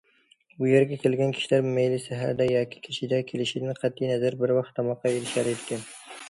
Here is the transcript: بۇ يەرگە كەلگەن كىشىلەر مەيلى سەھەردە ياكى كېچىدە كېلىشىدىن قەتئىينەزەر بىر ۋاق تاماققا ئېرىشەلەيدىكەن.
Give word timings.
بۇ 0.61 0.67
يەرگە 0.69 0.95
كەلگەن 1.01 1.35
كىشىلەر 1.35 1.67
مەيلى 1.75 1.99
سەھەردە 2.05 2.47
ياكى 2.53 2.79
كېچىدە 2.87 3.19
كېلىشىدىن 3.33 3.77
قەتئىينەزەر 3.85 4.39
بىر 4.41 4.55
ۋاق 4.57 4.73
تاماققا 4.81 5.13
ئېرىشەلەيدىكەن. 5.15 5.87